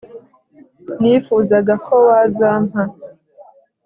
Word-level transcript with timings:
nifuzaga 1.01 1.73
ko 1.85 1.93
wazampa 2.07 2.81